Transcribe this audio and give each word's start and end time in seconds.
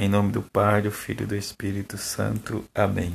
Em 0.00 0.08
nome 0.08 0.30
do 0.30 0.42
Pai, 0.42 0.80
do 0.80 0.92
Filho 0.92 1.24
e 1.24 1.26
do 1.26 1.34
Espírito 1.34 1.98
Santo. 1.98 2.64
Amém. 2.72 3.12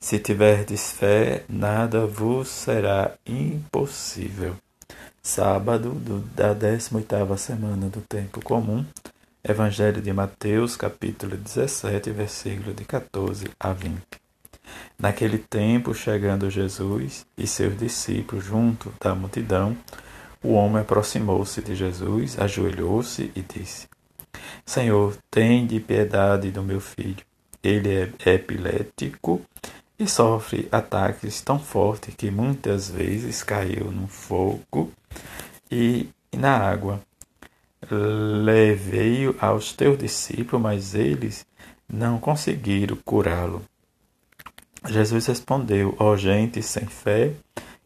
Se 0.00 0.18
tiverdes 0.18 0.92
fé, 0.92 1.44
nada 1.46 2.06
vos 2.06 2.48
será 2.48 3.12
impossível. 3.26 4.56
Sábado 5.22 5.90
do, 5.90 6.20
da 6.34 6.54
18ª 6.54 7.36
semana 7.36 7.90
do 7.90 8.00
tempo 8.00 8.42
comum. 8.42 8.82
Evangelho 9.46 10.00
de 10.00 10.10
Mateus, 10.10 10.74
capítulo 10.74 11.36
17, 11.36 12.10
versículo 12.12 12.72
de 12.72 12.86
14 12.86 13.50
a 13.60 13.74
20. 13.74 14.00
Naquele 14.98 15.36
tempo, 15.36 15.94
chegando 15.94 16.48
Jesus 16.48 17.26
e 17.36 17.46
seus 17.46 17.76
discípulos 17.76 18.42
junto 18.42 18.90
da 18.98 19.14
multidão, 19.14 19.76
o 20.42 20.54
homem 20.54 20.80
aproximou-se 20.80 21.60
de 21.60 21.74
Jesus, 21.74 22.38
ajoelhou-se 22.38 23.30
e 23.36 23.42
disse: 23.42 23.86
Senhor, 24.64 25.16
tem 25.30 25.66
de 25.66 25.80
piedade 25.80 26.50
do 26.50 26.62
meu 26.62 26.80
filho. 26.80 27.24
Ele 27.62 28.12
é 28.24 28.34
epilético 28.34 29.40
e 29.98 30.06
sofre 30.06 30.68
ataques 30.72 31.40
tão 31.40 31.58
fortes 31.58 32.14
que 32.14 32.30
muitas 32.30 32.90
vezes 32.90 33.42
caiu 33.42 33.90
no 33.90 34.08
fogo 34.08 34.92
e 35.70 36.08
na 36.32 36.56
água. 36.56 37.00
Levei-o 37.90 39.36
aos 39.40 39.72
teus 39.72 39.98
discípulos, 39.98 40.62
mas 40.62 40.94
eles 40.94 41.44
não 41.88 42.18
conseguiram 42.18 42.96
curá-lo. 43.04 43.62
Jesus 44.88 45.26
respondeu: 45.26 45.94
Ó 45.98 46.12
oh, 46.12 46.16
gente 46.16 46.62
sem 46.62 46.86
fé 46.86 47.32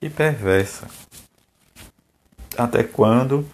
e 0.00 0.10
perversa, 0.10 0.88
até 2.56 2.82
quando 2.82 3.46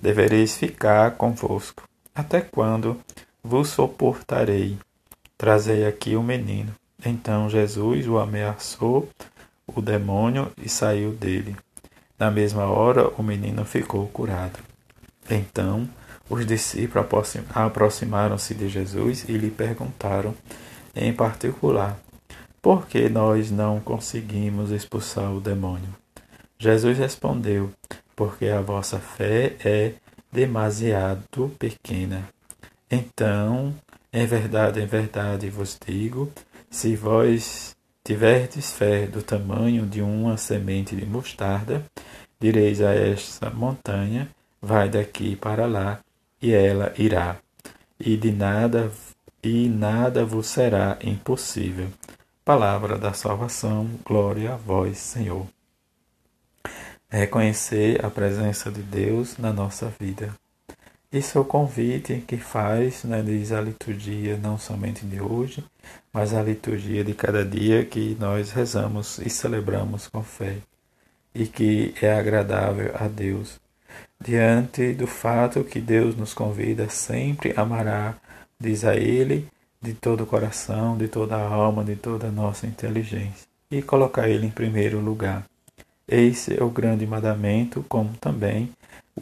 devereis 0.00 0.56
ficar 0.56 1.12
convosco? 1.12 1.82
Até 2.16 2.40
quando 2.40 2.98
vos 3.44 3.68
suportarei? 3.68 4.78
Trazei 5.36 5.86
aqui 5.86 6.16
o 6.16 6.22
menino. 6.22 6.74
Então 7.04 7.46
Jesus 7.50 8.08
o 8.08 8.16
ameaçou 8.16 9.06
o 9.66 9.82
demônio 9.82 10.50
e 10.56 10.66
saiu 10.66 11.12
dele. 11.12 11.54
Na 12.18 12.30
mesma 12.30 12.64
hora 12.64 13.06
o 13.18 13.22
menino 13.22 13.66
ficou 13.66 14.08
curado. 14.08 14.58
Então 15.28 15.86
os 16.30 16.46
discípulos 16.46 17.06
aproximaram-se 17.54 18.54
de 18.54 18.66
Jesus 18.66 19.28
e 19.28 19.32
lhe 19.32 19.50
perguntaram, 19.50 20.34
em 20.94 21.12
particular, 21.12 22.00
por 22.62 22.86
que 22.86 23.10
nós 23.10 23.50
não 23.50 23.78
conseguimos 23.78 24.70
expulsar 24.70 25.30
o 25.34 25.40
demônio? 25.40 25.94
Jesus 26.58 26.96
respondeu: 26.96 27.70
Porque 28.16 28.46
a 28.46 28.62
vossa 28.62 28.98
fé 28.98 29.54
é 29.62 29.92
demasiado 30.36 31.48
pequena. 31.58 32.28
Então, 32.90 33.74
em 34.12 34.26
verdade, 34.26 34.82
em 34.82 34.86
verdade 34.86 35.48
vos 35.48 35.78
digo: 35.82 36.30
se 36.70 36.94
vós 36.94 37.74
tiverdes 38.04 38.70
fé 38.70 39.06
do 39.06 39.22
tamanho 39.22 39.86
de 39.86 40.02
uma 40.02 40.36
semente 40.36 40.94
de 40.94 41.06
mostarda, 41.06 41.82
direis 42.38 42.82
a 42.82 42.92
esta 42.94 43.48
montanha: 43.48 44.28
vai 44.60 44.90
daqui 44.90 45.34
para 45.34 45.64
lá, 45.66 46.00
e 46.40 46.52
ela 46.52 46.92
irá. 46.98 47.38
E 47.98 48.14
de 48.14 48.30
nada 48.30 48.92
e 49.42 49.70
nada 49.70 50.22
vos 50.22 50.48
será 50.48 50.98
impossível. 51.02 51.88
Palavra 52.44 52.98
da 52.98 53.14
salvação, 53.14 53.88
glória 54.04 54.52
a 54.52 54.56
vós, 54.56 54.98
Senhor 54.98 55.55
reconhecer 57.16 58.04
a 58.04 58.10
presença 58.10 58.70
de 58.70 58.82
Deus 58.82 59.36
na 59.38 59.52
nossa 59.52 59.92
vida. 59.98 60.34
Isso 61.10 61.38
é 61.38 61.40
o 61.40 61.44
convite 61.44 62.22
que 62.26 62.36
faz, 62.36 63.04
né, 63.04 63.22
diz 63.22 63.52
a 63.52 63.60
liturgia, 63.60 64.36
não 64.36 64.58
somente 64.58 65.06
de 65.06 65.20
hoje, 65.20 65.64
mas 66.12 66.34
a 66.34 66.42
liturgia 66.42 67.04
de 67.04 67.14
cada 67.14 67.44
dia 67.44 67.84
que 67.84 68.16
nós 68.20 68.50
rezamos 68.50 69.18
e 69.18 69.30
celebramos 69.30 70.08
com 70.08 70.22
fé 70.22 70.56
e 71.34 71.46
que 71.46 71.94
é 72.02 72.12
agradável 72.12 72.92
a 72.94 73.06
Deus. 73.06 73.60
Diante 74.20 74.94
do 74.94 75.06
fato 75.06 75.62
que 75.62 75.80
Deus 75.80 76.16
nos 76.16 76.34
convida 76.34 76.88
sempre 76.88 77.54
a 77.56 77.62
amar, 77.62 78.18
diz 78.58 78.84
a 78.84 78.96
Ele, 78.96 79.46
de 79.80 79.94
todo 79.94 80.24
o 80.24 80.26
coração, 80.26 80.96
de 80.96 81.08
toda 81.08 81.36
a 81.36 81.46
alma, 81.46 81.84
de 81.84 81.94
toda 81.94 82.28
a 82.28 82.32
nossa 82.32 82.66
inteligência, 82.66 83.46
e 83.70 83.82
colocar 83.82 84.28
Ele 84.28 84.46
em 84.46 84.50
primeiro 84.50 84.98
lugar. 84.98 85.44
Esse 86.08 86.58
é 86.58 86.62
o 86.62 86.70
grande 86.70 87.06
mandamento, 87.06 87.84
como 87.88 88.16
também 88.18 88.70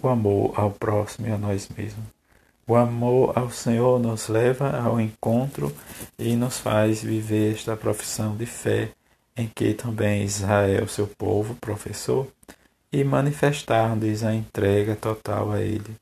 o 0.03 0.09
amor 0.09 0.53
ao 0.55 0.71
próximo 0.71 1.28
e 1.28 1.33
a 1.33 1.39
nós 1.39 1.69
mesmos. 1.75 2.05
O 2.67 2.75
amor 2.77 3.39
ao 3.39 3.50
Senhor 3.50 3.99
nos 3.99 4.28
leva 4.28 4.71
ao 4.78 5.00
encontro 5.00 5.75
e 6.19 6.37
nos 6.37 6.59
faz 6.59 7.03
viver 7.03 7.55
esta 7.55 7.77
profissão 7.77 8.37
de 8.37 8.47
fé 8.47 8.91
em 9.37 9.49
que 9.49 9.75
também 9.75 10.23
Israel, 10.23 10.87
seu 10.87 11.06
povo, 11.06 11.55
professou, 11.56 12.31
e 12.93 13.03
manifestar-lhes 13.03 14.23
a 14.23 14.34
entrega 14.34 14.94
total 14.94 15.50
a 15.50 15.61
Ele, 15.61 15.97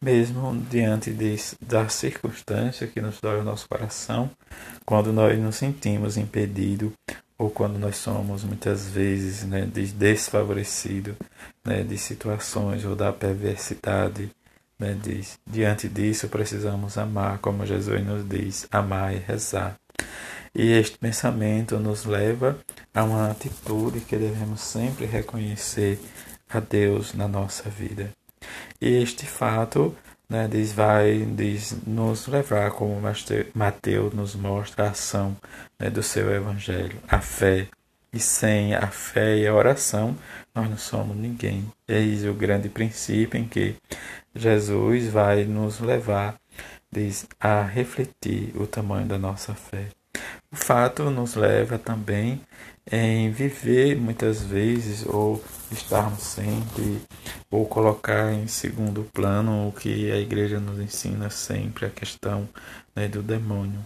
mesmo 0.00 0.54
diante 0.70 1.10
de, 1.10 1.36
da 1.60 1.88
circunstância 1.88 2.86
que 2.86 3.00
nos 3.00 3.20
dói 3.20 3.40
o 3.40 3.44
nosso 3.44 3.68
coração, 3.68 4.30
quando 4.84 5.12
nós 5.12 5.38
nos 5.38 5.56
sentimos 5.56 6.18
impedidos 6.18 6.92
ou 7.44 7.50
quando 7.50 7.78
nós 7.78 7.96
somos 7.96 8.42
muitas 8.42 8.88
vezes 8.88 9.44
né, 9.44 9.66
desfavorecidos 9.66 11.14
né, 11.62 11.82
de 11.82 11.98
situações 11.98 12.86
ou 12.86 12.96
da 12.96 13.12
perversidade. 13.12 14.30
Né, 14.78 14.96
diz, 15.00 15.38
diante 15.46 15.86
disso, 15.86 16.26
precisamos 16.28 16.96
amar, 16.96 17.38
como 17.38 17.66
Jesus 17.66 18.02
nos 18.02 18.26
diz, 18.26 18.66
amar 18.72 19.14
e 19.14 19.18
rezar. 19.18 19.76
E 20.54 20.72
este 20.72 20.96
pensamento 20.96 21.78
nos 21.78 22.06
leva 22.06 22.58
a 22.94 23.04
uma 23.04 23.30
atitude 23.30 24.00
que 24.00 24.16
devemos 24.16 24.62
sempre 24.62 25.04
reconhecer 25.04 26.00
a 26.48 26.60
Deus 26.60 27.12
na 27.12 27.28
nossa 27.28 27.68
vida. 27.68 28.10
E 28.80 28.88
este 28.88 29.26
fato 29.26 29.94
né, 30.28 30.48
diz, 30.48 30.72
vai 30.72 31.18
diz, 31.18 31.76
nos 31.86 32.26
levar, 32.26 32.70
como 32.72 33.00
Mateus 33.54 34.14
nos 34.14 34.34
mostra, 34.34 34.86
a 34.86 34.90
ação 34.90 35.36
né, 35.78 35.90
do 35.90 36.02
seu 36.02 36.34
Evangelho, 36.34 36.98
a 37.08 37.20
fé. 37.20 37.68
E 38.12 38.20
sem 38.20 38.74
a 38.74 38.86
fé 38.86 39.38
e 39.38 39.46
a 39.46 39.52
oração, 39.52 40.16
nós 40.54 40.70
não 40.70 40.78
somos 40.78 41.16
ninguém. 41.16 41.66
Eis 41.88 42.24
o 42.24 42.32
grande 42.32 42.68
princípio 42.68 43.40
em 43.40 43.44
que 43.48 43.74
Jesus 44.32 45.08
vai 45.08 45.44
nos 45.44 45.80
levar 45.80 46.36
diz, 46.94 47.26
a 47.40 47.62
refletir 47.62 48.52
o 48.54 48.66
tamanho 48.66 49.06
da 49.06 49.18
nossa 49.18 49.52
fé. 49.52 49.88
O 50.50 50.56
fato 50.56 51.10
nos 51.10 51.34
leva 51.34 51.76
também 51.76 52.40
em 52.90 53.30
viver 53.30 53.96
muitas 53.96 54.42
vezes 54.42 55.04
ou 55.04 55.42
estarmos 55.72 56.22
sempre 56.22 57.00
ou 57.54 57.64
colocar 57.66 58.32
em 58.32 58.48
segundo 58.48 59.04
plano 59.12 59.68
o 59.68 59.72
que 59.72 60.10
a 60.10 60.16
igreja 60.16 60.58
nos 60.58 60.80
ensina 60.80 61.30
sempre 61.30 61.86
a 61.86 61.90
questão 61.90 62.48
né, 62.96 63.06
do 63.06 63.22
demônio. 63.22 63.78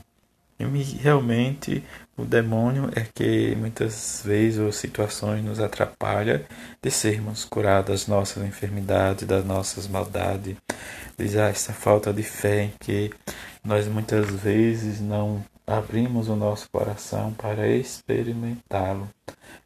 E 0.58 0.64
realmente 0.64 1.84
o 2.16 2.24
demônio 2.24 2.90
é 2.96 3.06
que 3.14 3.54
muitas 3.56 4.22
vezes 4.24 4.58
ou 4.58 4.72
situações 4.72 5.44
nos 5.44 5.60
atrapalha 5.60 6.46
de 6.82 6.90
sermos 6.90 7.44
curados 7.44 7.90
das 7.90 8.06
nossas 8.06 8.42
enfermidades, 8.42 9.28
das 9.28 9.44
nossas 9.44 9.86
maldades, 9.86 10.56
diz 11.18 11.34
essa 11.34 11.74
falta 11.74 12.10
de 12.10 12.22
fé 12.22 12.64
em 12.64 12.72
que 12.80 13.10
nós 13.62 13.86
muitas 13.86 14.30
vezes 14.30 14.98
não 14.98 15.44
abrimos 15.68 16.28
o 16.28 16.34
nosso 16.34 16.68
coração 16.70 17.32
para 17.34 17.68
experimentá-lo 17.68 19.08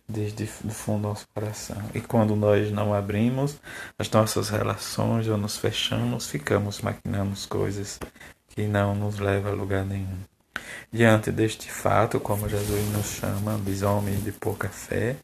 desde 0.09 0.45
o 0.45 0.71
fundo 0.71 1.03
do 1.03 1.09
nosso 1.09 1.27
coração. 1.33 1.81
E 1.95 2.01
quando 2.01 2.35
nós 2.35 2.71
não 2.73 2.93
abrimos 2.93 3.57
as 3.97 4.11
nossas 4.11 4.49
relações 4.49 5.29
ou 5.29 5.39
nos 5.39 5.57
fechamos, 5.57 6.29
ficamos 6.29 6.81
maquinando 6.81 7.35
coisas 7.49 8.01
que 8.49 8.67
não 8.67 8.95
nos 8.95 9.19
levam 9.19 9.53
a 9.53 9.55
lugar 9.55 9.85
nenhum. 9.85 10.19
Diante 10.93 11.31
deste 11.31 11.71
fato, 11.71 12.21
como 12.21 12.49
Jesus 12.49 12.93
nos 12.93 13.07
chama, 13.07 13.59
homens 13.89 14.23
de 14.25 14.33
pouca 14.33 14.69
fé, 14.69 15.17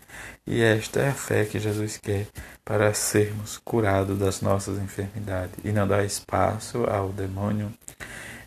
e 0.47 0.62
esta 0.62 1.00
é 1.00 1.08
a 1.08 1.14
fé 1.14 1.44
que 1.44 1.58
Jesus 1.58 1.99
quer 1.99 2.26
para 2.64 2.94
sermos 2.94 3.58
curados 3.58 4.19
das 4.19 4.41
nossas 4.41 4.79
enfermidades 4.79 5.55
e 5.64 5.70
não 5.70 5.87
dar 5.87 6.05
espaço 6.05 6.85
ao 6.85 7.11
demônio 7.11 7.73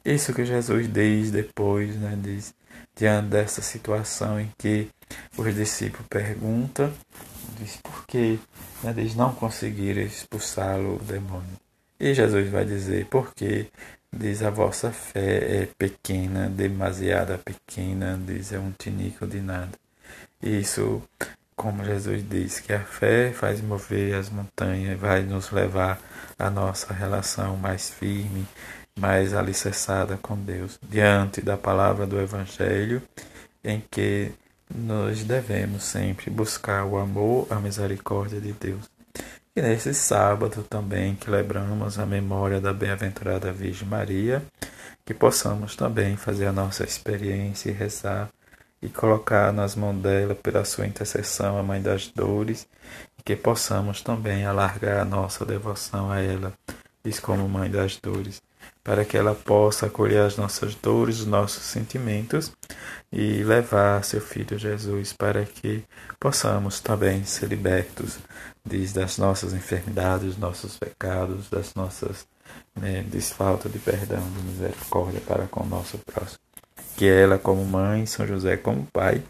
isso 0.04 0.34
que 0.34 0.46
Jesus 0.46 0.88
diz 0.88 1.32
depois, 1.32 1.96
né, 1.96 2.18
diz, 2.22 2.54
diante 2.96 3.30
dessa 3.30 3.62
situação 3.62 4.40
em 4.40 4.52
que 4.58 4.90
os 5.38 5.54
discípulos 5.54 6.08
perguntam, 6.10 6.92
diz 7.60 7.78
por 7.78 8.06
que 8.06 8.40
né, 8.84 8.94
eles 8.98 9.16
não 9.16 9.34
conseguiram 9.34 10.02
expulsá-lo 10.02 10.96
o 10.96 11.04
demônio. 11.04 11.60
E 12.00 12.14
Jesus 12.14 12.50
vai 12.50 12.66
dizer, 12.66 13.06
porque 13.12 13.68
diz 14.12 14.42
a 14.42 14.50
vossa 14.50 14.92
fé 14.92 15.62
é 15.62 15.68
pequena, 15.78 16.50
demasiada 16.50 17.38
pequena, 17.38 18.20
diz 18.26 18.52
é 18.52 18.60
um 18.60 18.72
tinico 18.72 19.28
de 19.28 19.40
nada. 19.40 19.72
Isso, 20.42 21.04
como 21.56 21.86
Jesus 21.86 22.28
diz, 22.28 22.60
que 22.60 22.74
a 22.74 22.80
fé 22.80 23.32
faz 23.32 23.62
mover 23.62 24.16
as 24.16 24.30
montanhas, 24.30 25.00
vai 25.00 25.22
nos 25.22 25.52
levar 25.52 26.02
à 26.40 26.50
nossa 26.50 26.92
relação 26.92 27.56
mais 27.56 27.92
firme 27.92 28.48
mais 29.02 29.34
alicerçada 29.34 30.16
com 30.22 30.38
Deus, 30.38 30.80
diante 30.88 31.42
da 31.42 31.58
palavra 31.58 32.06
do 32.06 32.22
Evangelho, 32.22 33.02
em 33.64 33.84
que 33.90 34.32
nós 34.74 35.24
devemos 35.24 35.84
sempre 35.84 36.30
buscar 36.30 36.86
o 36.86 36.98
amor, 37.00 37.48
a 37.50 37.56
misericórdia 37.56 38.40
de 38.40 38.54
Deus. 38.54 38.88
E 39.56 39.62
nesse 39.62 39.92
sábado 39.96 40.64
também 40.70 41.16
que 41.16 41.32
lembramos 41.32 41.98
a 41.98 42.06
memória 42.06 42.62
da 42.62 42.72
bem-aventurada 42.72 43.52
Virgem 43.52 43.88
Maria, 43.88 44.44
que 45.04 45.16
possamos 45.16 45.76
também 45.76 46.16
fazer 46.16 46.46
a 46.46 46.54
nossa 46.54 46.84
experiência 46.84 47.72
e 47.72 47.74
rezar 47.74 48.30
e 48.82 48.88
colocar 48.88 49.52
nas 49.52 49.76
mãos 49.76 50.00
dela, 50.00 50.36
pela 50.36 50.64
sua 50.64 50.86
intercessão, 50.86 51.58
a 51.58 51.64
Mãe 51.64 51.82
das 51.82 52.08
Dores, 52.08 52.68
e 53.18 53.24
que 53.24 53.36
possamos 53.36 54.02
também 54.02 54.46
alargar 54.46 55.02
a 55.02 55.06
nossa 55.06 55.44
devoção 55.44 56.12
a 56.12 56.20
ela, 56.20 56.54
diz 57.04 57.20
como 57.20 57.50
Mãe 57.50 57.70
das 57.70 57.98
Dores, 57.98 58.42
para 58.84 59.06
que 59.06 59.16
ela 59.16 59.36
possa 59.36 59.86
acolher 59.86 60.22
as 60.22 60.38
nossas 60.38 60.74
dores, 60.76 61.20
os 61.20 61.26
nossos 61.28 61.64
sentimentos 61.64 62.52
e 63.12 63.44
levar 63.44 64.04
seu 64.04 64.20
Filho 64.20 64.58
Jesus 64.58 65.14
para 65.14 65.46
que 65.46 65.84
possamos 66.20 66.80
também 66.80 67.24
ser 67.24 67.48
libertos 67.48 68.18
das 68.94 69.18
nossas 69.18 69.54
enfermidades, 69.54 70.30
dos 70.30 70.38
nossos 70.38 70.78
pecados, 70.78 71.50
das 71.50 71.74
nossas 71.76 72.26
né, 72.76 73.04
desfalta 73.04 73.70
de 73.70 73.80
perdão, 73.80 74.22
de 74.22 74.44
misericórdia 74.44 75.22
para 75.22 75.48
com 75.48 75.64
o 75.64 75.68
nosso 75.68 75.98
próximo. 76.00 76.40
Que 76.96 77.08
ela, 77.08 77.38
como 77.38 77.64
mãe, 77.66 78.06
São 78.06 78.28
José, 78.28 78.58
como 78.58 78.86
pai, 78.92 79.24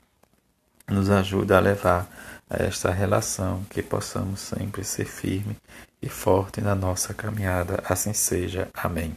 nos 0.87 1.09
ajude 1.09 1.53
a 1.53 1.59
levar 1.59 2.09
a 2.49 2.63
esta 2.63 2.91
relação, 2.91 3.63
que 3.69 3.81
possamos 3.81 4.39
sempre 4.41 4.83
ser 4.83 5.05
firme 5.05 5.55
e 6.01 6.09
forte 6.09 6.61
na 6.61 6.75
nossa 6.75 7.13
caminhada. 7.13 7.81
Assim 7.85 8.13
seja. 8.13 8.69
Amém. 8.73 9.15